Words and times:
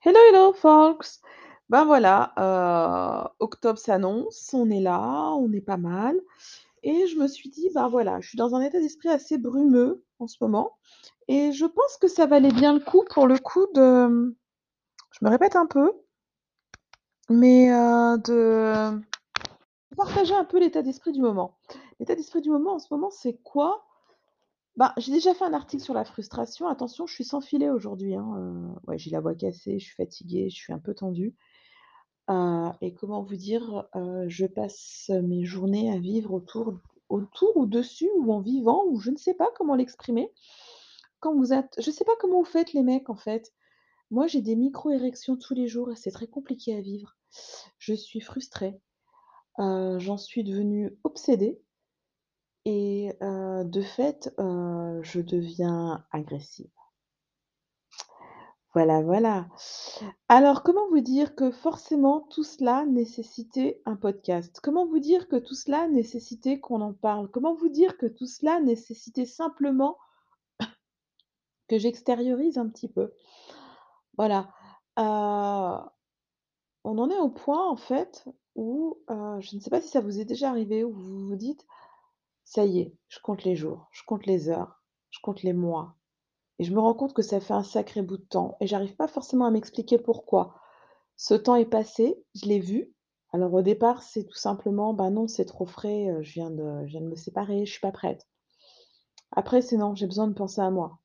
Hello, 0.00 0.18
hello 0.28 0.52
folks! 0.52 1.20
Ben 1.68 1.84
voilà, 1.84 2.32
heu, 2.38 3.28
octobre 3.40 3.78
s'annonce, 3.78 4.50
on 4.54 4.70
est 4.70 4.80
là, 4.80 5.32
on 5.34 5.52
est 5.52 5.60
pas 5.60 5.76
mal 5.76 6.20
et 6.84 7.06
je 7.08 7.16
me 7.18 7.28
suis 7.28 7.50
dit: 7.50 7.70
«Ben 7.74 7.88
voilà, 7.88 8.20
je 8.20 8.28
suis 8.30 8.38
dans 8.38 8.54
un 8.54 8.62
état 8.62 8.80
d'esprit 8.80 9.08
assez 9.10 9.38
brumeux 9.38 10.04
en 10.20 10.28
ce 10.28 10.36
moment 10.42 10.78
et 11.28 11.52
je 11.52 11.66
pense 11.66 11.96
que 11.98 12.08
ça 12.08 12.26
valait 12.26 12.52
bien 12.52 12.74
le 12.74 12.80
coup 12.80 13.04
pour 13.10 13.26
le 13.28 13.38
coup 13.38 13.66
de, 13.74 14.36
je 15.12 15.24
me 15.24 15.30
répète 15.30 15.56
un 15.56 15.66
peu 15.66 15.92
mais 17.30 17.68
heu, 17.70 18.18
de 18.18 19.00
partager 19.96 20.34
un 20.34 20.44
peu 20.46 20.60
l'état 20.60 20.82
d'esprit 20.82 21.12
du 21.12 21.22
moment. 21.22 21.56
L'état 22.00 22.16
d'esprit 22.16 22.42
du 22.42 22.50
moment 22.50 22.74
en 22.74 22.80
ce 22.80 22.88
moment, 22.92 23.10
c'est 23.10 23.38
quoi? 23.44 23.87
Ben, 24.78 24.92
j'ai 24.96 25.12
déjà 25.12 25.34
fait 25.34 25.44
un 25.44 25.52
article 25.54 25.82
sur 25.82 25.92
la 25.92 26.04
frustration. 26.06 26.68
Attention, 26.68 27.06
je 27.06 27.12
suis 27.14 27.24
sans 27.24 27.40
filet 27.42 27.68
aujourd'hui, 27.68 28.14
hein, 28.14 28.32
heu, 28.38 28.68
ouais, 28.86 28.96
j'ai 28.98 29.10
la 29.10 29.20
voix 29.20 29.34
cassée, 29.34 29.78
je 29.78 29.84
suis 29.84 29.94
fatiguée, 29.96 30.48
je 30.50 30.56
suis 30.56 30.72
un 30.72 30.78
peu 30.78 30.94
tendue. 30.94 31.34
Heu 32.30 32.70
et 32.82 32.94
comment 32.94 33.22
vous 33.22 33.36
dire? 33.36 33.86
Heu, 33.96 34.26
je 34.28 34.46
passe 34.46 35.10
mes 35.24 35.44
journées 35.44 35.92
à 35.92 35.98
vivre 35.98 36.32
autour 36.34 36.74
autour 37.10 37.56
ou 37.56 37.66
dessus 37.66 38.10
ou 38.18 38.32
en 38.32 38.40
vivant 38.40 38.84
ou 38.88 39.00
je 39.00 39.10
ne 39.10 39.16
sais 39.18 39.34
pas 39.34 39.50
comment 39.56 39.76
l'exprimer. 39.76 40.32
Quand 41.20 41.34
vous 41.36 41.52
êtes 41.52 41.74
je 41.80 41.90
sais 41.90 42.04
pas 42.04 42.16
comment 42.20 42.40
vous 42.40 42.44
faites 42.44 42.72
les 42.74 42.82
mecs 42.84 43.10
en 43.10 43.16
fait. 43.16 43.52
Moi, 44.12 44.26
j'ai 44.28 44.42
des 44.42 44.56
micro-érections 44.56 45.36
tous 45.36 45.54
les 45.54 45.68
jours 45.68 45.92
et 45.92 45.96
c'est 45.96 46.12
très 46.12 46.28
compliqué 46.28 46.76
à 46.76 46.82
vivre. 46.82 47.16
Je 47.78 47.94
suis 47.94 48.20
frustrée, 48.20 48.80
heu, 49.60 49.98
j'en 50.00 50.18
suis 50.18 50.44
devenue 50.44 50.98
obsédée 51.04 51.60
et 52.68 53.10
heu, 53.22 53.64
de 53.64 53.80
fait, 53.80 54.30
heu, 54.38 55.00
je 55.02 55.20
deviens 55.22 56.04
agressive. 56.12 56.68
Voilà, 58.74 59.00
voilà. 59.00 59.46
Alors, 60.28 60.62
comment 60.62 60.86
vous 60.90 61.00
dire 61.00 61.34
que 61.34 61.50
forcément 61.50 62.20
tout 62.30 62.44
cela 62.44 62.84
nécessitait 62.84 63.80
un 63.86 63.96
podcast? 63.96 64.60
Comment 64.62 64.86
vous 64.86 64.98
dire 64.98 65.28
que 65.28 65.36
tout 65.36 65.54
cela 65.54 65.88
nécessitait 65.88 66.60
qu'on 66.60 66.82
en 66.82 66.92
parle? 66.92 67.30
Comment 67.30 67.54
vous 67.54 67.70
dire 67.70 67.96
que 67.96 68.04
tout 68.06 68.26
cela 68.26 68.60
nécessitait 68.60 69.24
simplement 69.24 69.96
que 71.68 71.78
j'extériorise 71.78 72.58
un 72.58 72.68
petit 72.68 72.88
peu? 72.88 73.12
Voilà, 74.18 74.50
heu, 74.98 75.80
on 76.84 76.98
en 76.98 77.10
est 77.10 77.18
au 77.18 77.30
point 77.30 77.66
en 77.68 77.76
fait 77.76 78.24
où, 78.56 78.98
je 79.08 79.56
ne 79.56 79.60
sais 79.60 79.70
pas 79.70 79.80
si 79.80 79.88
ça 79.88 80.00
vous 80.00 80.20
est 80.20 80.24
déjà 80.24 80.50
arrivé, 80.50 80.84
où 80.84 80.92
vous 80.92 81.28
vous 81.28 81.36
dites: 81.36 81.66
«Ça 82.50 82.64
y 82.64 82.78
est, 82.80 82.94
je 83.08 83.18
compte 83.22 83.44
les 83.44 83.56
jours, 83.56 83.88
je 83.92 84.02
compte 84.06 84.24
les 84.24 84.48
heures, 84.48 84.82
je 85.10 85.18
compte 85.22 85.42
les 85.42 85.52
mois 85.52 85.96
et 86.58 86.64
je 86.64 86.74
me 86.74 86.80
rends 86.80 86.94
compte 86.94 87.14
que 87.14 87.22
ça 87.22 87.40
fait 87.40 87.54
un 87.54 87.62
sacré 87.64 88.02
bout 88.02 88.18
de 88.18 88.24
temps 88.24 88.56
et 88.60 88.66
j'arrive 88.66 88.96
pas 88.96 89.08
forcément 89.08 89.46
à 89.46 89.50
m'expliquer 89.52 89.98
pourquoi». 89.98 90.54
Ce 91.16 91.34
temps 91.34 91.56
est 91.56 91.66
passé, 91.66 92.22
je 92.34 92.46
l'ai 92.46 92.60
vu. 92.60 92.94
Alors 93.32 93.54
au 93.54 93.62
départ, 93.62 94.02
c'est 94.02 94.24
tout 94.24 94.38
simplement: 94.38 94.94
«Bah 94.94 95.10
non, 95.10 95.28
c'est 95.28 95.46
trop 95.46 95.66
frais, 95.66 96.08
heu, 96.10 96.22
je 96.22 96.32
viens 96.34 96.50
de 96.50 96.82
je 96.86 96.92
viens 96.92 97.02
de 97.02 97.08
me 97.08 97.16
séparer, 97.16 97.66
je 97.66 97.72
suis 97.72 97.80
pas 97.80 97.92
prête». 97.92 98.26
Après 99.32 99.60
c'est: 99.62 99.76
«Non, 99.76 99.94
j'ai 99.94 100.06
besoin 100.06 100.26
de 100.28 100.32
penser 100.34 100.60
à 100.62 100.70
moi». 100.70 100.98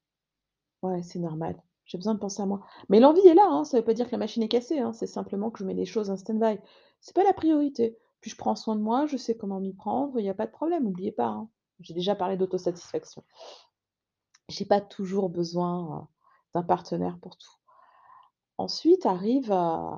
Ouais, 0.83 1.03
c'est 1.03 1.19
normal, 1.19 1.61
j'ai 1.85 1.97
besoin 1.97 2.15
de 2.15 2.19
penser 2.19 2.41
à 2.43 2.45
moi. 2.47 2.61
Mais 2.89 2.99
l'envie 3.01 3.27
est 3.27 3.33
là, 3.35 3.47
hein, 3.47 3.65
ça 3.65 3.77
veut 3.77 3.85
pas 3.85 3.93
dire 3.95 4.07
que 4.07 4.11
la 4.13 4.19
machine 4.19 4.43
est 4.43 4.49
cassée, 4.49 4.79
hein, 4.79 4.93
c'est 4.93 5.07
simplement 5.07 5.51
que 5.51 5.59
je 5.59 5.65
mets 5.65 5.73
les 5.75 5.85
choses 5.85 6.09
en 6.11 6.17
stand-by. 6.17 6.59
C'est 7.01 7.15
pas 7.15 7.23
la 7.25 7.33
priorité. 7.33 7.97
Puis 8.23 8.31
je 8.31 8.37
prends 8.37 8.55
soin 8.55 8.75
de 8.77 8.81
moi, 8.81 9.05
je 9.05 9.17
sais 9.17 9.35
comment 9.37 9.59
m'y 9.59 9.73
prendre, 9.73 10.17
il 10.19 10.25
y 10.25 10.29
a 10.29 10.33
pas 10.33 10.47
de 10.47 10.51
problème, 10.51 10.85
n'oubliez 10.85 11.11
pas, 11.11 11.27
hein. 11.27 11.49
J'ai 11.81 11.93
déjà 11.93 12.15
parlé 12.15 12.37
d'autosatisfaction. 12.37 13.23
J'ai 14.47 14.63
pas 14.63 14.79
toujours 14.79 15.27
besoin, 15.27 15.99
heu, 16.03 16.07
d'un 16.53 16.63
partenaire 16.63 17.17
pour 17.19 17.35
tout. 17.37 17.51
Ensuite 18.57 19.05
arrivent, 19.05 19.51
heu, 19.51 19.95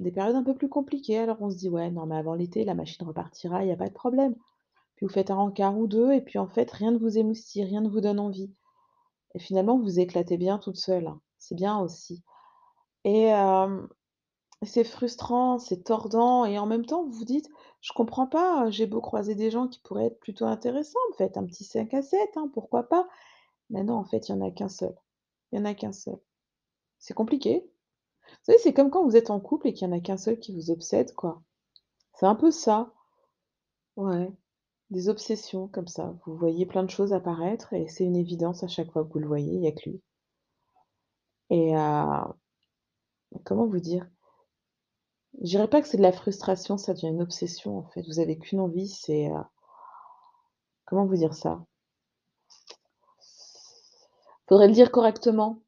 des 0.00 0.10
périodes 0.12 0.36
un 0.36 0.42
peu 0.44 0.54
plus 0.54 0.68
compliquées. 0.68 1.18
Alors 1.18 1.40
on 1.40 1.50
se 1.50 1.56
dit: 1.56 1.68
«Ouais, 1.68 1.90
non 1.90 2.06
mais 2.06 2.16
avant 2.16 2.34
l'été, 2.34 2.64
la 2.64 2.74
machine 2.74 3.06
repartira, 3.06 3.64
il 3.64 3.68
y 3.68 3.72
a 3.72 3.76
pas 3.76 3.88
de 3.88 3.94
problème». 3.94 4.34
Puis 4.96 5.06
vous 5.06 5.12
faites 5.12 5.30
un 5.30 5.36
rencard 5.36 5.78
ou 5.78 5.86
2 5.88 6.12
et 6.12 6.20
puis 6.22 6.38
en 6.38 6.48
fait, 6.48 6.70
rien 6.72 6.92
ne 6.92 6.98
vous 6.98 7.18
émoustille, 7.18 7.64
rien 7.64 7.80
ne 7.82 7.88
vous 7.90 8.00
donne 8.02 8.20
envie 8.20 8.52
et 9.34 9.38
finalement 9.40 9.78
vous 9.78 10.00
éclatez 10.00 10.36
bien 10.38 10.58
toute 10.58 10.76
seule, 10.78 11.06
hein. 11.08 11.20
C'est 11.38 11.54
bien 11.56 11.78
aussi 11.80 12.22
et 13.04 13.24
hem, 13.24 13.88
c'est 14.62 14.84
frustrant, 14.84 15.58
c'est 15.58 15.82
tordant 15.84 16.44
et 16.44 16.58
en 16.60 16.66
même 16.66 16.86
temps 16.86 17.04
vous 17.04 17.10
vous 17.12 17.24
dites: 17.24 17.48
«Je 17.80 17.92
comprends 17.92 18.26
pas, 18.28 18.70
j'ai 18.70 18.86
beau 18.86 19.00
croiser 19.00 19.34
des 19.34 19.50
gens 19.50 19.66
qui 19.68 19.80
pourraient 19.80 20.06
être 20.06 20.20
plutôt 20.20 20.44
intéressants, 20.46 20.98
faites 21.16 21.36
un 21.36 21.44
petit 21.44 21.64
5 21.64 21.92
à 21.94 22.02
7, 22.02 22.30
hein, 22.36 22.48
pourquoi 22.54 22.84
pas?» 22.88 23.08
mais 23.70 23.84
non, 23.84 23.94
en 23.96 24.04
fait, 24.04 24.28
il 24.28 24.32
y 24.32 24.34
en 24.36 24.42
a 24.46 24.50
qu'un 24.52 24.68
seul. 24.68 24.94
Il 25.52 25.58
y 25.58 25.62
en 25.62 25.66
a 25.66 25.74
qu'un 25.74 25.92
seul. 25.92 26.18
C'est 27.00 27.14
compliqué. 27.14 27.70
Vous 28.28 28.36
savez, 28.52 28.58
c'est 28.58 28.74
comme 28.74 28.90
quand 28.90 29.04
vous 29.04 29.16
êtes 29.16 29.30
en 29.30 29.40
couple 29.40 29.68
et 29.68 29.74
qu'il 29.74 29.88
y 29.88 29.90
en 29.92 29.96
a 29.96 30.00
qu'un 30.00 30.16
seul 30.18 30.38
qui 30.40 30.54
vous 30.54 30.70
obsède, 30.70 31.14
quoi. 31.14 31.42
C'est 32.14 32.26
un 32.26 32.34
peu 32.36 32.50
ça. 32.52 32.92
Ouais, 33.96 34.32
des 34.90 35.08
obsessions 35.10 35.68
comme 35.68 35.88
ça. 35.88 36.14
Vous 36.26 36.36
voyez 36.36 36.66
plein 36.66 36.84
de 36.84 36.90
choses 36.90 37.12
apparaître 37.12 37.74
et 37.74 37.88
c'est 37.88 38.04
une 38.04 38.16
évidence 38.16 38.62
à 38.64 38.68
chaque 38.68 38.92
fois 38.92 39.04
que 39.04 39.12
vous 39.12 39.20
le 39.20 39.26
voyez, 39.28 39.54
il 39.54 39.62
y 39.62 39.68
a 39.68 39.72
que 39.72 39.90
lui 39.90 40.02
et 41.50 41.74
heu, 41.74 42.34
comment 43.44 43.66
vous 43.66 43.80
dire? 43.80 44.06
Je 45.40 45.46
dirais 45.50 45.68
pas 45.68 45.80
que 45.80 45.86
c'est 45.88 45.96
de 45.98 46.02
la 46.02 46.10
frustration, 46.10 46.78
ça 46.78 46.94
devient 46.94 47.08
une 47.08 47.22
obsession, 47.22 47.78
en 47.78 47.84
fait. 47.84 48.02
Vous 48.06 48.18
avez 48.18 48.38
qu'une 48.38 48.60
envie, 48.60 48.88
c'est, 48.88 49.28
heu 49.28 49.34
comment 50.86 51.04
vous 51.06 51.16
dire 51.16 51.34
ça? 51.34 51.64
Faudrait 54.48 54.68
le 54.68 54.72
dire 54.74 54.90
correctement. 54.90 55.60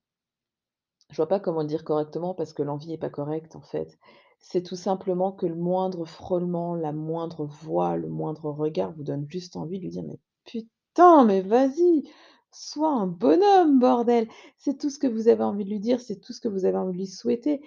Je 1.10 1.16
vois 1.16 1.26
pas 1.28 1.40
comment 1.40 1.62
le 1.62 1.66
dire 1.66 1.84
correctement 1.84 2.34
parce 2.34 2.52
que 2.52 2.62
l'envie 2.62 2.92
est 2.92 2.98
pas 2.98 3.10
correcte, 3.10 3.56
en 3.56 3.60
fait. 3.60 3.98
C'est 4.38 4.62
tout 4.62 4.76
simplement 4.76 5.32
que 5.32 5.46
le 5.46 5.54
moindre 5.56 6.04
frôlement, 6.04 6.74
la 6.74 6.92
moindre 6.92 7.44
voix, 7.46 7.96
le 7.96 8.08
moindre 8.08 8.50
regard 8.50 8.92
vous 8.92 9.02
donne 9.02 9.26
juste 9.28 9.56
envie 9.56 9.78
de 9.78 9.82
lui 9.84 9.90
dire: 9.90 10.04
«Mais 10.04 10.18
putain, 10.44 11.24
mais 11.24 11.42
vas-y, 11.42 12.08
sois 12.52 12.92
un 12.92 13.06
bonhomme, 13.06 13.78
bordel!» 13.80 14.28
c'est 14.56 14.78
tout 14.78 14.88
ce 14.90 14.98
que 14.98 15.06
vous 15.08 15.28
avez 15.28 15.42
envie 15.42 15.64
de 15.64 15.70
lui 15.70 15.80
dire, 15.80 16.00
c'est 16.00 16.20
tout 16.20 16.32
ce 16.32 16.40
que 16.40 16.48
vous 16.48 16.64
avez 16.64 16.78
envie 16.78 16.92
de 16.92 16.98
lui 16.98 17.06
souhaiter. 17.06 17.60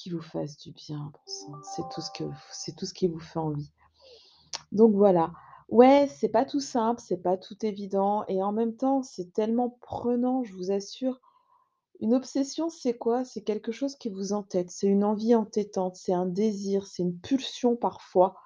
Qu'il 0.00 0.14
vous 0.14 0.22
fasse 0.22 0.56
du 0.56 0.72
bien, 0.72 1.12
c'est 1.26 1.82
tout 1.92 2.00
ce 2.00 2.10
que 2.10 2.24
c'est 2.52 2.74
tout 2.74 2.86
ce 2.86 2.94
qui 2.94 3.06
vous 3.06 3.20
fait 3.20 3.38
envie. 3.38 3.70
Donc 4.72 4.94
voilà. 4.94 5.30
Ouais, 5.68 6.08
c'est 6.08 6.30
pas 6.30 6.46
tout 6.46 6.58
simple, 6.58 7.02
c'est 7.04 7.22
pas 7.22 7.36
tout 7.36 7.66
évident 7.66 8.24
et 8.26 8.42
en 8.42 8.50
même 8.50 8.74
temps, 8.74 9.02
c'est 9.02 9.30
tellement 9.34 9.76
prenant, 9.82 10.42
je 10.42 10.54
vous 10.54 10.70
assure. 10.70 11.20
Une 12.00 12.14
obsession, 12.14 12.70
c'est 12.70 12.96
quoi? 12.96 13.26
C'est 13.26 13.42
quelque 13.42 13.72
chose 13.72 13.94
qui 13.94 14.08
vous 14.08 14.32
entête, 14.32 14.70
c'est 14.70 14.86
une 14.86 15.04
envie 15.04 15.34
entêtante, 15.34 15.96
c'est 15.96 16.14
un 16.14 16.24
désir, 16.24 16.86
c'est 16.86 17.02
une 17.02 17.18
pulsion 17.18 17.76
parfois. 17.76 18.36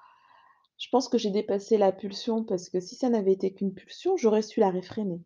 Je 0.77 0.89
pense 0.91 1.07
que 1.07 1.17
j'ai 1.17 1.31
dépassé 1.31 1.77
la 1.77 1.93
pulsion 1.93 2.43
parce 2.43 2.67
que 2.67 2.81
si 2.81 2.95
ça 2.95 3.07
n'avait 3.07 3.31
été 3.31 3.53
qu'une 3.53 3.73
pulsion, 3.73 4.17
j'aurais 4.17 4.41
su 4.41 4.59
la 4.59 4.71
réfréner. 4.71 5.21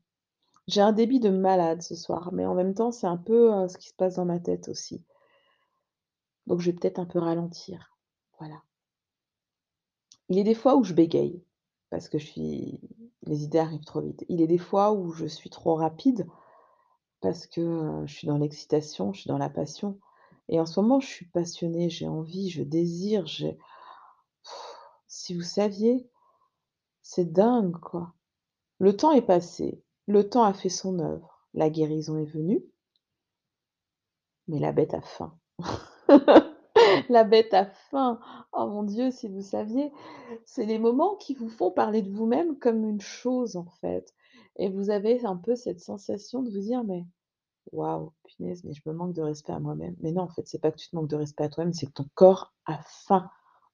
J'ai 0.67 0.81
un 0.81 0.94
débit 0.94 1.19
de 1.19 1.31
malade 1.31 1.81
ce 1.81 1.96
soir, 1.96 2.29
mais 2.34 2.46
en 2.46 2.53
même 2.53 2.75
temps, 2.75 2.91
c'est 2.91 3.07
un 3.07 3.17
peu, 3.17 3.51
heu, 3.51 3.67
ce 3.67 3.79
qui 3.79 3.90
se 3.90 3.96
passe 3.96 4.17
dans 4.17 4.25
ma 4.25 4.40
tête 4.40 4.69
aussi. 4.69 5.03
Donc 6.50 6.60
je 6.60 6.70
vais 6.70 6.78
peut-être 6.78 7.00
un 7.00 7.06
peu 7.06 7.20
ralentir. 7.20 7.96
Voilà. 8.40 8.62
Il 10.28 10.40
a 10.40 10.44
des 10.44 10.54
fois 10.54 10.76
où 10.76 10.84
je 10.84 10.94
bégaye 10.94 11.42
parce 11.90 12.10
que 12.10 12.18
je 12.18 12.26
suis 12.26 12.82
les 13.24 13.44
idées 13.44 13.60
arrivent 13.60 13.86
trop 13.86 14.02
vite. 14.02 14.26
Il 14.28 14.44
a 14.44 14.48
des 14.48 14.58
fois 14.58 14.92
où 14.92 15.12
je 15.12 15.26
suis 15.26 15.50
trop 15.50 15.76
rapide 15.76 16.28
parce 17.22 17.48
que, 17.48 18.04
je 18.06 18.14
suis 18.14 18.28
dans 18.28 18.38
l'excitation, 18.38 19.14
je 19.14 19.22
suis 19.22 19.28
dans 19.28 19.38
la 19.38 19.50
passion 19.50 20.00
et 20.50 20.59
en 20.59 20.66
ce 20.66 20.80
moment, 20.80 21.00
je 21.00 21.08
suis 21.08 21.28
passionnée, 21.28 21.90
j'ai 21.90 22.08
envie, 22.08 22.50
je 22.50 22.64
désire, 22.64 23.26
j'ai 23.28 23.58
si 25.08 25.36
vous 25.36 25.44
saviez, 25.44 26.09
c'est 27.02 27.32
dingue, 27.32 27.78
quoi. 27.80 28.14
Le 28.80 28.96
temps 28.96 29.12
est 29.12 29.22
passé, 29.22 29.84
le 30.08 30.28
temps 30.30 30.44
a 30.44 30.54
fait 30.54 30.70
son 30.70 31.00
œuvre, 31.00 31.40
la 31.54 31.70
guérison 31.70 32.18
est 32.18 32.26
venue 32.26 32.64
mais 34.50 34.59
la 34.59 34.72
bête 34.72 34.94
a 34.94 35.02
faim. 35.02 35.38
La 37.20 37.23
bête 37.23 37.53
a 37.56 37.66
faim. 37.66 38.20
Oh 38.53 38.67
mon 38.67 38.84
Dieu, 38.84 39.09
si 39.11 39.28
vous 39.28 39.41
saviez, 39.41 39.91
c'est 40.46 40.66
les 40.66 40.78
moments 40.79 41.16
qui 41.16 41.34
vous 41.34 41.50
font 41.50 41.72
parler 41.72 42.02
de 42.03 42.11
vous-même 42.11 42.58
comme 42.59 42.85
une 42.88 43.02
chose, 43.02 43.56
en 43.56 43.66
fait 43.82 44.14
et 44.58 44.70
vous 44.70 44.90
avez 44.90 45.26
un 45.26 45.38
peu 45.38 45.56
cette 45.56 45.79
sensation 45.79 46.44
de 46.44 46.50
vous 46.52 46.59
dire: 46.59 46.84
«Mais 46.84 47.06
waouh, 47.72 48.14
punaise, 48.26 48.64
mais 48.66 48.73
je 48.73 48.82
me 48.85 48.94
manque 48.94 49.14
de 49.14 49.22
respect 49.22 49.53
à 49.53 49.59
moi-même». 49.59 49.96
Mais 50.02 50.11
non, 50.11 50.23
en 50.23 50.29
fait, 50.29 50.47
c'est 50.47 50.59
pas 50.61 50.72
que 50.72 50.78
tu 50.78 50.90
te 50.90 50.96
manques 50.96 51.09
de 51.09 51.16
respect 51.17 51.46
à 51.46 51.50
toi-même, 51.50 51.73
c'est 51.73 51.88
que 51.88 51.94
ton 51.94 52.08
corps 52.16 52.53
a 52.66 52.79
faim. 52.84 53.29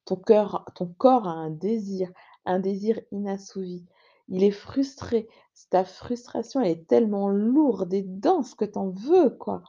Ton 0.06 0.18
cœur 0.18 0.66
ton 0.76 0.88
corps 0.98 1.28
a 1.28 1.34
un 1.34 1.52
désir, 1.52 2.12
un 2.46 2.60
désir 2.60 3.00
inassouvi. 3.12 3.86
Il 4.30 4.44
est 4.44 4.52
frustré. 4.52 5.28
Ta 5.72 5.86
frustration, 5.86 6.62
elle 6.62 6.72
est 6.72 6.88
tellement 6.88 7.30
lourde 7.30 7.94
et 7.94 8.04
dense 8.04 8.56
que 8.56 8.66
tu 8.66 8.78
en 8.80 8.90
veux, 8.90 9.32
quoi 9.32 9.64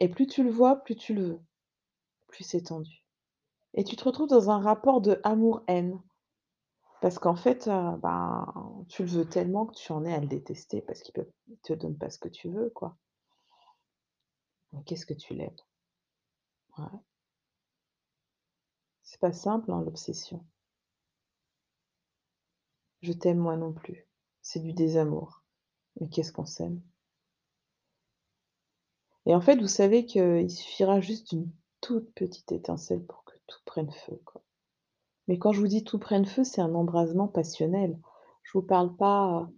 et 0.00 0.08
plus 0.08 0.26
tu 0.26 0.42
le 0.42 0.50
vois, 0.50 0.76
plus 0.84 0.96
tu 0.96 1.14
le 1.14 1.22
veux, 1.22 1.40
plus 2.34 2.62
tendu 2.64 3.04
et 3.74 3.84
tu 3.84 3.96
te 3.96 4.04
retrouves 4.04 4.28
dans 4.28 4.50
un 4.50 4.60
rapport 4.60 5.00
de 5.00 5.20
amour-haine 5.24 6.00
parce 7.00 7.18
qu'en 7.18 7.36
fait, 7.36 7.68
heu, 7.68 7.96
ben, 8.02 8.84
tu 8.88 9.02
le 9.02 9.08
veux 9.08 9.28
tellement 9.28 9.66
que 9.66 9.74
tu 9.74 9.92
en 9.92 10.04
es 10.04 10.12
à 10.14 10.20
le 10.20 10.26
détester 10.26 10.80
parce 10.80 11.02
qu'il 11.02 11.12
il 11.48 11.58
te 11.58 11.72
donne 11.74 11.98
pas 11.98 12.10
ce 12.10 12.18
que 12.18 12.28
tu 12.28 12.48
veux, 12.48 12.70
quoi 12.70 12.96
qu'est-ce 14.86 15.06
que 15.06 15.14
tu 15.14 15.34
l'aimes? 15.34 15.56
Ouais. 16.78 17.00
C'est 19.04 19.20
pas 19.20 19.32
simple, 19.32 19.70
hein, 19.70 19.82
l'obsession. 19.82 20.44
Je 23.02 23.12
t'aime 23.12 23.38
moi 23.38 23.56
non 23.56 23.72
plus. 23.72 24.08
C'est 24.42 24.60
du 24.60 24.72
désamour. 24.72 25.44
Mais 26.00 26.08
qu'est-ce 26.08 26.32
qu'on 26.32 26.44
s'aime? 26.46 26.82
Et 29.26 29.34
en 29.34 29.40
fait, 29.40 29.56
vous 29.56 29.68
savez 29.68 30.06
qu'il 30.06 30.50
suffira 30.50 31.00
juste 31.00 31.30
d'une 31.30 31.50
toute 31.84 32.14
petite 32.14 32.50
étincelle 32.50 33.04
pour 33.04 33.24
que 33.24 33.34
tout 33.46 33.60
prenne 33.66 33.90
feu, 33.90 34.18
quoi. 34.24 34.40
Mais 35.28 35.38
quand 35.38 35.52
je 35.52 35.60
vous 35.60 35.68
dis 35.68 35.84
tout 35.84 35.98
prenne 35.98 36.24
feu, 36.24 36.42
c'est 36.42 36.62
un 36.62 36.74
embrasement 36.74 37.28
passionnel. 37.28 37.98
Je 38.42 38.52
vous 38.54 38.62
parle 38.62 38.96
pas 38.96 39.50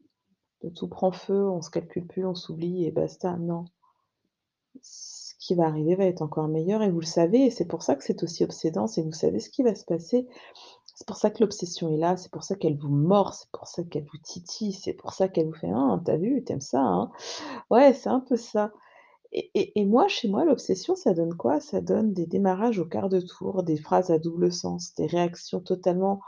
de 0.63 0.69
tout 0.71 0.89
prend 0.89 1.13
feu, 1.13 1.49
on 1.49 1.63
se 1.63 1.71
calcule 1.71 2.07
plus, 2.07 2.27
on 2.27 2.35
s'oublie 2.35 2.85
et 2.85 2.91
basta, 2.91 3.37
non. 3.37 3.67
Ce 4.83 5.35
qui 5.39 5.55
va 5.55 5.67
arriver 5.67 5.95
va 5.95 6.05
être 6.05 6.23
encore 6.23 6.49
meilleur 6.49 6.83
et 6.83 6.91
vous 6.91 7.01
le 7.01 7.07
savez 7.07 7.47
et 7.47 7.51
c'est 7.51 7.67
pour 7.69 7.85
ça 7.85 7.95
que 7.95 8.03
c'est 8.03 8.25
aussi 8.25 8.43
obsédant, 8.43 8.89
c'est 8.89 9.03
vous 9.03 9.13
savez 9.13 9.39
ce 9.39 9.49
qui 9.49 9.63
va 9.63 9.77
se 9.77 9.85
passer. 9.85 10.27
C'est 10.97 11.07
pour 11.07 11.17
ça 11.19 11.31
que 11.31 11.45
l'obsession 11.45 11.93
est 11.93 11.97
là, 11.97 12.17
c'est 12.17 12.33
pour 12.33 12.43
ça 12.43 12.57
qu'elle 12.57 12.77
vous 12.77 12.89
mord, 12.89 13.35
c'est 13.35 13.51
pour 13.53 13.69
ça 13.69 13.85
qu'elle 13.85 14.07
vous 14.07 14.19
titille, 14.19 14.73
c'est 14.73 14.95
pour 14.95 15.13
ça 15.13 15.29
qu'elle 15.29 15.47
vous 15.47 15.55
fait: 15.55 15.71
«Hein, 15.71 16.03
tu 16.05 16.17
vu, 16.17 16.43
tu 16.45 16.61
ça, 16.61 16.81
hein?» 16.81 17.13
ouais, 17.71 17.95
c'est 17.95 18.09
un 18.09 18.21
peu 18.21 18.37
ça 18.37 18.73
et 19.37 19.85
moi, 19.85 20.09
chez 20.09 20.29
moi, 20.29 20.45
l'obsession, 20.45 20.97
ça 20.97 21.15
donne 21.15 21.37
quoi? 21.37 21.61
Ça 21.61 21.81
donne 21.81 22.13
des 22.13 22.27
démarrages 22.27 22.81
au 22.81 22.87
quart 22.87 23.09
de 23.09 23.21
tour, 23.21 23.63
des 23.63 23.77
phrases 23.77 24.11
à 24.11 24.19
double 24.19 24.53
sens, 24.53 24.95
des 24.97 25.07
réactions 25.07 25.61
totalement 25.61 26.21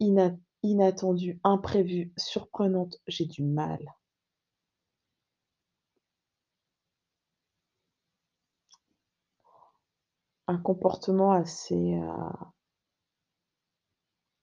ina 0.00 0.32
inattendues, 0.62 1.40
imprévues, 1.44 2.12
surprenantes. 2.18 2.98
J'ai 3.06 3.26
du 3.26 3.42
mal. 3.44 3.80
Un 10.48 10.58
comportement 10.58 11.32
assez, 11.32 11.94
heu, 11.94 12.06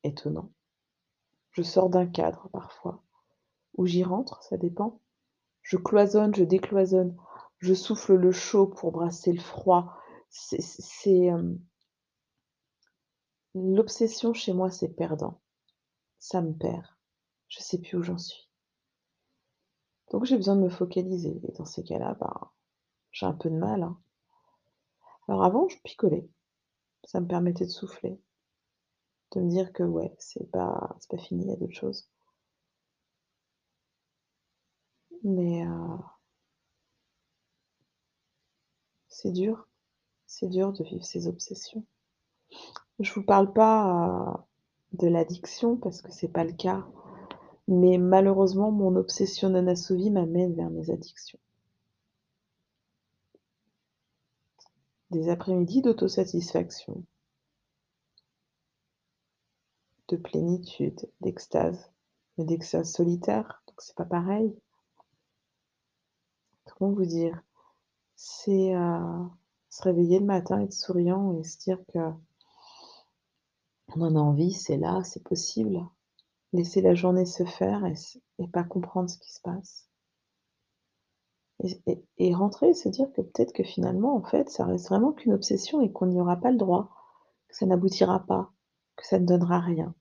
étonnant. 0.03 0.51
Je 1.51 1.61
sors 1.61 1.89
d'un 1.89 2.05
cadre 2.07 2.47
parfois, 2.53 3.03
ou 3.77 3.85
j'y 3.85 4.03
rentre, 4.03 4.43
ça 4.43 4.57
dépend. 4.57 5.01
Je 5.63 5.77
cloisonne, 5.77 6.35
je 6.35 6.43
décloisonne, 6.43 7.17
je 7.59 7.73
souffle 7.75 8.15
le 8.15 8.31
chaud 8.31 8.67
pour 8.67 8.91
brasser 8.91 9.31
le 9.33 9.41
froid. 9.41 9.93
C'est 10.29 11.19
hem 11.25 11.59
l'obsession 13.55 14.33
chez 14.33 14.53
moi, 14.53 14.71
c'est 14.71 14.87
perdant. 14.95 15.41
Ça 16.19 16.41
me 16.41 16.53
perd. 16.53 16.85
Je 17.49 17.59
sais 17.61 17.79
plus 17.79 17.97
où 17.97 18.03
j'en 18.03 18.17
suis. 18.17 18.49
Donc 20.11 20.25
j'ai 20.25 20.35
besoin 20.35 20.57
de 20.57 20.63
me 20.63 20.69
focaliser 20.69 21.39
et 21.47 21.51
dans 21.53 21.63
ces 21.63 21.81
cas-là, 21.81 22.17
ben, 22.19 22.49
j'ai 23.11 23.25
un 23.25 23.33
peu 23.33 23.49
de 23.49 23.55
mal, 23.57 23.83
hein. 23.83 23.99
Alors 25.29 25.45
avant, 25.45 25.69
je 25.69 25.77
picolais. 25.85 26.27
Ça 27.05 27.19
me 27.21 27.27
permettait 27.27 27.65
de 27.65 27.71
souffler, 27.71 28.19
de 29.31 29.39
me 29.39 29.49
dire 29.49 29.71
que 29.71 29.83
ouais, 29.83 30.13
c'est 30.19 30.51
pas 30.51 30.97
c'est 30.99 31.09
pas 31.09 31.17
fini, 31.17 31.45
il 31.45 31.49
y 31.49 31.53
a 31.53 31.55
d'autres 31.55 31.71
choses. 31.73 32.09
Mais 35.23 35.61
heu 35.63 35.99
c'est 39.19 39.31
dur, 39.31 39.67
c'est 40.27 40.47
dur 40.47 40.73
de 40.73 40.83
vivre 40.83 41.03
ces 41.03 41.27
obsessions. 41.27 41.83
Je 42.99 43.11
vous 43.13 43.23
parle 43.23 43.51
pas, 43.51 44.37
heu, 44.93 44.97
de 44.99 45.07
l'addiction 45.07 45.75
parce 45.75 46.03
que 46.03 46.11
c'est 46.11 46.27
pas 46.27 46.43
le 46.43 46.53
cas, 46.53 46.85
mais 47.67 47.97
malheureusement, 47.97 48.71
mon 48.71 48.95
obsession 48.95 49.49
non 49.49 49.65
assouvie 49.65 50.11
m'amène 50.11 50.53
vers 50.53 50.69
mes 50.69 50.91
addictions. 50.91 51.39
Des 55.09 55.29
après-midi 55.29 55.81
d'autosatisfaction 55.81 57.03
de 60.09 60.17
plénitude, 60.17 61.09
d'extase, 61.21 61.91
mais 62.37 62.45
d'extase 62.45 62.91
solitaire, 62.91 63.63
donc 63.67 63.81
c'est 63.81 63.95
pas 63.95 64.05
pareil. 64.05 64.53
Comment 66.65 66.91
vous 66.91 67.05
dire? 67.05 67.41
C'est, 68.17 68.75
heu, 68.75 69.29
se 69.69 69.81
réveiller 69.83 70.19
le 70.19 70.25
matin, 70.25 70.59
être 70.59 70.73
souriant 70.73 71.31
et 71.39 71.45
se 71.45 71.57
dire 71.57 71.79
qu'on 71.93 72.17
en 74.01 74.15
a 74.15 74.19
envie, 74.19 74.53
c'est 74.53 74.77
là, 74.77 75.03
c'est 75.03 75.23
possible. 75.23 75.85
Laisser 76.53 76.81
la 76.81 76.95
journée 76.95 77.25
se 77.25 77.45
faire 77.45 77.85
et 78.39 78.47
pas 78.49 78.63
comprendre 78.63 79.09
ce 79.09 79.17
qui 79.19 79.33
se 79.33 79.41
passe. 79.41 79.89
Et 82.17 82.33
rentrer 82.33 82.69
et 82.69 82.73
se 82.73 82.89
dire 82.89 83.11
que 83.13 83.21
peut-être 83.21 83.53
que 83.53 83.61
finalement, 83.63 84.15
en 84.15 84.23
fait, 84.23 84.49
ça 84.49 84.65
reste 84.65 84.89
vraiment 84.89 85.11
qu'une 85.11 85.33
obsession 85.33 85.81
et 85.81 85.91
qu'on 85.91 86.07
n'y 86.07 86.19
aura 86.19 86.35
pas 86.37 86.49
le 86.51 86.57
droit, 86.57 86.89
que 87.47 87.55
ça 87.55 87.65
n'aboutira 87.67 88.25
pas, 88.25 88.51
que 88.95 89.05
ça 89.05 89.19
ne 89.19 89.25
donnera 89.27 89.59
rien. 89.59 89.93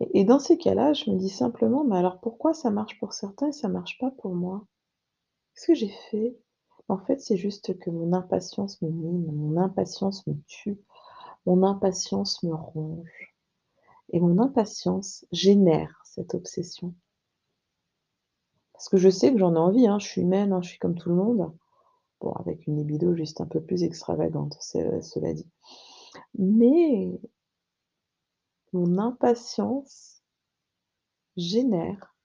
Et 0.00 0.20
et 0.20 0.24
dans 0.24 0.40
ces 0.40 0.58
cas-là, 0.58 0.94
je 0.94 1.08
me 1.10 1.16
dis 1.16 1.28
simplement: 1.28 1.84
«Mais 1.84 1.96
alors 1.96 2.18
pourquoi 2.18 2.54
ça 2.54 2.70
marche 2.72 2.98
pour 2.98 3.12
certains 3.12 3.50
et 3.50 3.52
ça 3.52 3.68
marche 3.68 3.98
pas 4.00 4.10
pour 4.10 4.34
moi? 4.34 4.66
Qu'est-ce 5.54 5.66
que 5.66 5.74
j'ai 5.74 5.94
fait?» 6.10 6.36
en 6.90 6.98
fait, 6.98 7.20
c'est 7.20 7.36
juste 7.36 7.78
que 7.78 7.88
mon 7.88 8.12
impatience 8.12 8.82
me 8.82 8.90
mine, 8.90 9.32
mon 9.32 9.56
impatience 9.56 10.26
me 10.26 10.34
tue, 10.48 10.80
mon 11.46 11.62
impatience 11.62 12.42
me 12.42 12.52
ronge 12.52 13.36
et 14.10 14.18
mon 14.18 14.38
impatience 14.38 15.24
génère 15.30 16.02
cette 16.04 16.34
obsession. 16.34 16.94
Parce 18.72 18.88
que 18.88 18.96
je 18.96 19.08
sais 19.08 19.32
que 19.32 19.38
j'en 19.38 19.54
ai 19.54 19.58
envie, 19.58 19.86
hein, 19.86 20.00
je 20.00 20.06
suis 20.06 20.22
humaine, 20.22 20.52
hein, 20.52 20.62
je 20.62 20.70
suis 20.70 20.78
comme 20.80 20.96
tout 20.96 21.10
le 21.10 21.14
monde. 21.14 21.52
Bon, 22.20 22.32
avec 22.32 22.66
une 22.66 22.76
libido 22.76 23.14
juste 23.14 23.40
un 23.40 23.46
peu 23.46 23.60
plus 23.60 23.84
extravagante, 23.84 24.56
ce 24.60 25.00
cela 25.00 25.32
dit. 25.32 25.48
Mais 26.36 27.20
mon 28.72 28.98
impatience 28.98 30.22
génère 31.36 32.16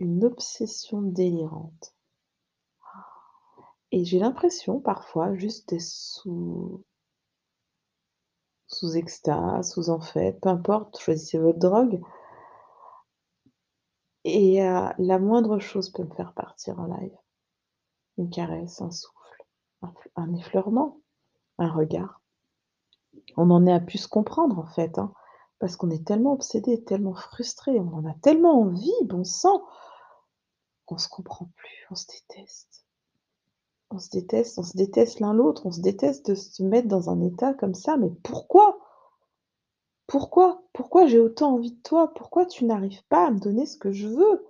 une 0.00 0.24
obsession 0.24 1.02
délirante. 1.02 1.94
Et 3.90 4.04
j'ai 4.04 4.18
l'impression 4.18 4.80
parfois 4.80 5.34
juste 5.34 5.70
d'être 5.70 5.80
sous 5.80 6.84
sous 8.66 8.96
extase, 8.96 9.72
sous 9.72 9.88
amphète, 9.88 10.40
peu 10.42 10.50
importe, 10.50 10.98
choisissez 10.98 11.38
votre 11.38 11.58
drogue 11.58 12.02
et 14.24 14.62
heu, 14.62 14.88
la 14.98 15.18
moindre 15.18 15.58
chose 15.58 15.90
peut 15.90 16.04
me 16.04 16.14
faire 16.14 16.34
partir 16.34 16.78
en 16.78 16.86
live. 16.86 17.16
Une 18.18 18.30
caresse, 18.30 18.80
un 18.82 18.90
souffle, 18.90 19.44
un 20.16 20.34
effleurement, 20.34 21.00
un 21.58 21.70
regard. 21.70 22.20
On 23.36 23.50
en 23.50 23.66
est 23.66 23.72
à 23.72 23.80
plus 23.80 23.98
se 23.98 24.08
comprendre 24.08 24.58
en 24.58 24.66
fait, 24.66 24.98
hein, 24.98 25.12
parce 25.60 25.76
qu'on 25.76 25.90
est 25.90 26.06
tellement 26.06 26.32
obsédés, 26.32 26.84
tellement 26.84 27.14
frustrés, 27.14 27.78
on 27.80 27.92
en 27.94 28.04
a 28.04 28.14
tellement 28.22 28.60
envie, 28.60 28.92
bon 29.04 29.24
sang, 29.24 29.64
qu'on 30.88 30.96
se 30.96 31.08
comprend 31.08 31.50
plus, 31.54 31.86
on 31.90 31.94
se 31.94 32.06
déteste. 32.06 32.86
On 33.90 33.98
se 33.98 34.08
déteste, 34.08 34.58
on 34.58 34.62
se 34.62 34.74
déteste 34.74 35.20
l'un 35.20 35.34
l'autre, 35.34 35.66
on 35.66 35.70
se 35.70 35.82
déteste 35.82 36.30
de 36.30 36.34
se 36.34 36.62
mettre 36.62 36.88
dans 36.88 37.10
un 37.10 37.20
état 37.20 37.52
comme 37.52 37.74
ça, 37.74 37.98
mais 37.98 38.10
pourquoi? 38.22 38.80
Pourquoi? 40.06 40.62
Pourquoi 40.72 41.06
j'ai 41.06 41.18
autant 41.20 41.56
envie 41.56 41.72
de 41.72 41.82
toi? 41.82 42.14
Pourquoi 42.14 42.46
tu 42.46 42.64
n'arrives 42.64 43.04
pas 43.08 43.26
à 43.26 43.30
me 43.30 43.38
donner 43.38 43.66
ce 43.66 43.76
que 43.76 43.92
je 43.92 44.08
veux? 44.08 44.46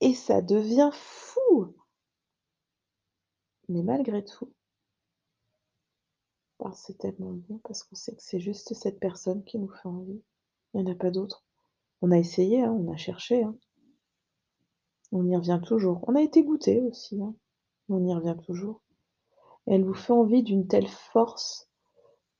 Et 0.00 0.14
ça 0.14 0.40
devient 0.40 0.90
fou! 0.94 1.74
Mais 3.68 3.82
malgré 3.82 4.24
tout 4.24 4.50
oh 6.58 6.70
c'est 6.74 6.96
tellement 6.96 7.32
bon 7.32 7.58
parce 7.64 7.82
qu'on 7.82 7.96
sait 7.96 8.14
que 8.14 8.22
c'est 8.22 8.40
juste 8.40 8.72
cette 8.72 8.98
personne 8.98 9.44
qui 9.44 9.58
nous 9.58 9.68
fait 9.68 9.88
envie. 9.88 10.22
Il 10.72 10.80
y 10.80 10.84
en 10.84 10.90
a 10.90 10.94
pas 10.94 11.10
d'autres. 11.10 11.44
On 12.00 12.10
a 12.10 12.18
essayé, 12.18 12.62
hein, 12.62 12.72
on 12.72 12.90
a 12.90 12.96
cherché, 12.96 13.42
hein. 13.42 13.56
On 15.12 15.26
y 15.26 15.36
revient 15.36 15.60
toujours. 15.64 16.04
On 16.08 16.14
a 16.14 16.22
été 16.22 16.42
goûtés 16.42 16.80
aussi, 16.80 17.20
hein, 17.22 17.34
on 17.88 18.04
y 18.04 18.14
revient 18.14 18.36
toujours. 18.44 18.80
Elle 19.66 19.84
vous 19.84 19.94
fait 19.94 20.12
envie 20.12 20.42
d'une 20.42 20.66
telle 20.66 20.88
force 20.88 21.68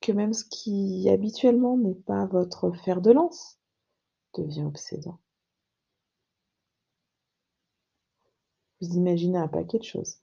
que 0.01 0.13
même 0.13 0.35
ce 0.35 0.45
qui 0.45 1.09
habituellement 1.09 1.79
n'est 1.79 1.95
pas 1.95 2.27
votre 2.27 2.73
fer 2.73 3.01
de 3.01 3.13
lance 3.13 3.59
devient 4.35 4.65
obsédant. 4.65 5.19
Vous 8.81 8.97
imaginez 8.97 9.39
un 9.39 9.49
paquet 9.49 9.79
de 9.79 9.85
choses. 9.85 10.19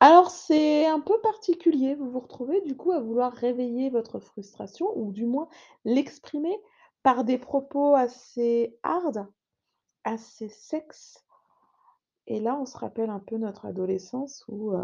Alors 0.00 0.30
c'est 0.30 0.86
un 0.86 0.98
peu 0.98 1.20
particulier, 1.20 1.94
vous 1.94 2.10
vous 2.10 2.20
retrouvez 2.20 2.62
du 2.62 2.74
coup 2.74 2.90
à 2.90 3.00
vouloir 3.00 3.32
réveiller 3.32 3.90
votre 3.90 4.18
frustration 4.18 4.90
ou 4.96 5.12
du 5.12 5.26
moins 5.26 5.48
l'exprimer 5.84 6.58
par 7.02 7.22
des 7.22 7.38
propos 7.38 7.94
assez 7.94 8.78
hard, 8.82 9.28
assez 10.04 10.48
sexe 10.48 11.24
et 12.26 12.40
là 12.40 12.56
on 12.58 12.64
se 12.66 12.78
rappelle 12.78 13.10
un 13.10 13.18
peu 13.18 13.36
notre 13.36 13.66
adolescence 13.66 14.44
où, 14.48 14.72
heu, 14.72 14.82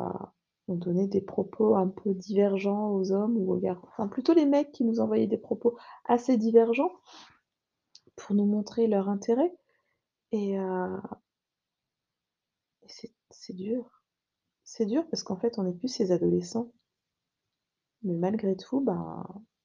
on 0.69 0.75
donnait 0.75 1.07
des 1.07 1.21
propos 1.21 1.75
un 1.77 1.89
peu 1.89 2.13
divergents 2.15 2.91
aux 2.91 3.13
hommes 3.13 3.37
ou 3.37 3.53
aux 3.53 3.59
gar 3.59 3.81
enfin 3.85 4.09
plutôt 4.09 4.35
les 4.35 4.47
mecs 4.47 4.73
qui 4.73 4.85
nous 4.85 5.01
envoyaient 5.01 5.27
des 5.27 5.39
propos 5.39 5.77
assez 6.07 6.37
divergents 6.37 6.93
pour 8.17 8.35
nous 8.35 8.47
montrer 8.47 8.87
leur 8.89 9.09
intérêt 9.09 9.53
et 10.33 10.57
c'est 12.89 13.13
c'est 13.31 13.53
dur. 13.53 14.03
C'est 14.65 14.87
dur 14.87 15.07
parce 15.11 15.23
qu'en 15.25 15.37
fait, 15.37 15.59
on 15.59 15.65
n'est 15.65 15.75
plus 15.75 15.89
ces 15.89 16.13
adolescents. 16.13 16.73
Mais 18.03 18.15
malgré 18.15 18.57
tout, 18.57 18.81
ben, 18.81 19.23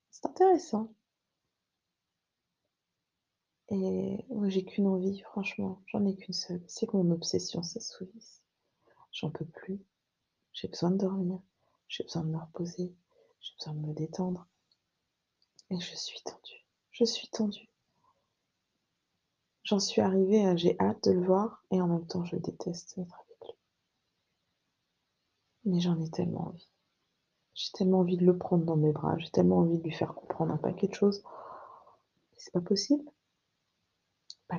c'est 0.10 0.25
intéressant. 0.25 0.93
Et 3.71 4.25
j'ai 4.47 4.65
qu'une 4.65 4.87
envie, 4.87 5.21
franchement, 5.21 5.81
j'en 5.87 6.05
ai 6.05 6.13
qu'une 6.13 6.33
seule, 6.33 6.61
c'est 6.67 6.87
que 6.87 6.97
mon 6.97 7.09
obsession 7.11 7.63
s'assouvisse. 7.63 8.41
J'en 9.13 9.29
peux 9.29 9.45
plus. 9.45 9.79
J'ai 10.51 10.67
besoin 10.67 10.91
de 10.91 10.97
dormir, 10.97 11.39
j'ai 11.87 12.03
besoin 12.03 12.23
de 12.23 12.31
me 12.31 12.37
reposer, 12.37 12.93
j'ai 13.39 13.53
besoin 13.55 13.73
de 13.73 13.87
me 13.87 13.93
détendre. 13.93 14.45
Et 15.69 15.79
je 15.79 15.95
suis 15.95 16.21
tendue, 16.21 16.65
je 16.91 17.05
suis 17.05 17.29
tendue. 17.29 17.69
J'en 19.63 19.79
suis 19.79 20.01
arrivée 20.01 20.45
à 20.45 20.57
j'ai 20.57 20.77
hâte 20.81 21.05
de 21.05 21.11
le 21.13 21.25
voir 21.25 21.63
et 21.71 21.81
en 21.81 21.87
même 21.87 22.07
temps 22.07 22.25
je 22.25 22.35
déteste 22.35 22.97
être 22.97 23.15
avec 23.21 23.39
lui. 23.41 23.57
Mais 25.63 25.79
j'en 25.79 25.97
ai 26.01 26.09
tellement 26.09 26.47
envie. 26.47 26.67
J'ai 27.53 27.71
tellement 27.71 27.99
envie 27.99 28.17
de 28.17 28.25
le 28.25 28.37
prendre 28.37 28.65
dans 28.65 28.75
mes 28.75 28.91
bras, 28.91 29.17
j'ai 29.17 29.29
tellement 29.29 29.59
envie 29.59 29.77
de 29.77 29.83
lui 29.83 29.93
faire 29.93 30.13
comprendre 30.13 30.51
un 30.51 30.57
paquet 30.57 30.87
de 30.89 30.93
choses. 30.93 31.23
Mais 32.31 32.37
c'est 32.37 32.51
pas 32.51 32.59
possible. 32.59 33.09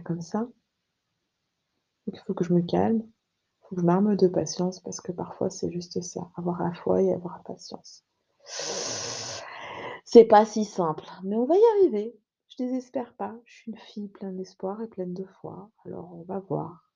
Comme 0.00 0.22
ça. 0.22 0.48
Il 2.06 2.18
faut 2.20 2.34
que 2.34 2.44
je 2.44 2.54
me 2.54 2.62
calme, 2.62 3.02
il 3.02 3.68
faut 3.68 3.76
que 3.76 3.80
je 3.82 3.86
m'arme 3.86 4.16
de 4.16 4.26
patience 4.26 4.80
parce 4.80 5.00
que 5.00 5.12
parfois 5.12 5.50
c'est 5.50 5.70
juste 5.70 6.00
ça, 6.00 6.30
avoir 6.36 6.62
la 6.62 6.72
foi 6.74 7.02
et 7.02 7.12
avoir 7.12 7.36
la 7.36 7.42
patience. 7.44 8.04
C'est 10.04 10.24
pas 10.24 10.44
si 10.44 10.64
simple, 10.64 11.04
mais 11.22 11.36
on 11.36 11.44
va 11.44 11.56
y 11.56 11.64
arriver. 11.78 12.18
Je 12.48 12.56
désespère 12.56 13.14
pas, 13.14 13.34
je 13.44 13.54
suis 13.54 13.70
une 13.70 13.78
fille 13.78 14.08
pleine 14.08 14.36
d'espoir 14.36 14.82
et 14.82 14.88
pleine 14.88 15.14
de 15.14 15.24
foi, 15.24 15.70
alors 15.86 16.12
on 16.12 16.22
va 16.22 16.40
voir. 16.40 16.90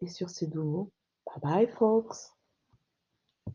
Et 0.00 0.08
sur 0.08 0.30
ces 0.30 0.46
doux 0.46 0.64
mots, 0.64 0.92
bye 1.26 1.66
bye 1.66 1.68
folks! 1.68 2.32